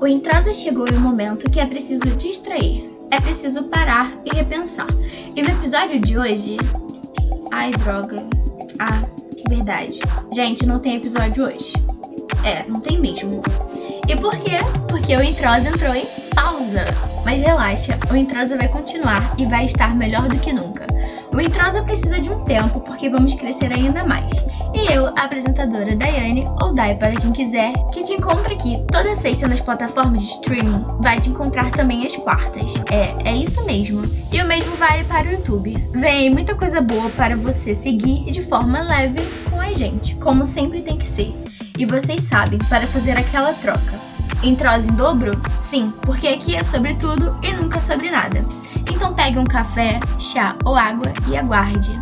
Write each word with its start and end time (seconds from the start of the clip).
O 0.00 0.06
Entrosa 0.06 0.52
chegou 0.52 0.86
em 0.88 0.96
um 0.96 1.00
momento 1.00 1.50
que 1.50 1.60
é 1.60 1.66
preciso 1.66 2.04
distrair. 2.16 2.90
É 3.10 3.20
preciso 3.20 3.64
parar 3.64 4.12
e 4.24 4.34
repensar. 4.34 4.88
E 5.34 5.42
no 5.42 5.48
episódio 5.48 6.00
de 6.00 6.18
hoje. 6.18 6.56
Ai, 7.52 7.70
droga. 7.70 8.26
Ah, 8.78 9.02
verdade. 9.48 10.00
Gente, 10.32 10.66
não 10.66 10.78
tem 10.78 10.96
episódio 10.96 11.44
hoje. 11.44 11.72
É, 12.44 12.68
não 12.68 12.80
tem 12.80 13.00
mesmo. 13.00 13.42
E 14.08 14.16
por 14.16 14.36
quê? 14.38 14.58
Porque 14.88 15.16
o 15.16 15.22
Entrosa 15.22 15.68
entrou 15.68 15.94
em 15.94 16.06
pausa. 16.34 16.84
Mas 17.24 17.40
relaxa, 17.40 17.98
o 18.10 18.16
Entrosa 18.16 18.56
vai 18.56 18.68
continuar 18.68 19.34
e 19.38 19.46
vai 19.46 19.64
estar 19.64 19.94
melhor 19.94 20.28
do 20.28 20.38
que 20.38 20.52
nunca. 20.52 20.86
O 21.34 21.40
Entrosa 21.40 21.82
precisa 21.82 22.20
de 22.20 22.30
um 22.30 22.44
tempo 22.44 22.80
porque 22.80 23.08
vamos 23.08 23.34
crescer 23.34 23.72
ainda 23.72 24.04
mais. 24.04 24.32
E 24.74 24.92
eu, 24.92 25.06
a 25.06 25.24
apresentadora 25.24 25.94
Daiane, 25.94 26.44
ou 26.60 26.72
Dai 26.72 26.96
para 26.96 27.14
quem 27.14 27.30
quiser, 27.30 27.72
que 27.92 28.02
te 28.02 28.14
encontra 28.14 28.52
aqui 28.52 28.82
toda 28.90 29.14
sexta 29.14 29.46
nas 29.46 29.60
plataformas 29.60 30.20
de 30.20 30.28
streaming, 30.30 30.84
vai 31.00 31.20
te 31.20 31.30
encontrar 31.30 31.70
também 31.70 32.04
às 32.06 32.16
quartas. 32.16 32.74
É, 32.90 33.30
é 33.30 33.36
isso 33.36 33.64
mesmo. 33.64 34.04
E 34.32 34.42
o 34.42 34.46
mesmo 34.46 34.74
vale 34.76 35.04
para 35.04 35.28
o 35.28 35.32
YouTube. 35.32 35.76
Vem 35.92 36.30
muita 36.30 36.54
coisa 36.54 36.80
boa 36.80 37.08
para 37.10 37.36
você 37.36 37.74
seguir 37.74 38.30
de 38.30 38.42
forma 38.42 38.82
leve 38.82 39.20
com 39.48 39.60
a 39.60 39.72
gente, 39.72 40.16
como 40.16 40.44
sempre 40.44 40.82
tem 40.82 40.98
que 40.98 41.06
ser. 41.06 41.32
E 41.78 41.86
vocês 41.86 42.22
sabem, 42.24 42.58
para 42.68 42.86
fazer 42.86 43.12
aquela 43.12 43.52
troca. 43.54 43.98
Entrosa 44.42 44.90
em 44.90 44.94
dobro? 44.94 45.40
Sim, 45.58 45.88
porque 46.02 46.28
aqui 46.28 46.54
é 46.54 46.62
sobre 46.62 46.94
tudo 46.94 47.38
e 47.42 47.52
nunca 47.52 47.80
sobre 47.80 48.10
nada. 48.10 48.42
Então 48.90 49.14
pegue 49.14 49.38
um 49.38 49.44
café, 49.44 49.98
chá 50.18 50.56
ou 50.64 50.76
água 50.76 51.12
e 51.30 51.36
aguarde. 51.36 51.92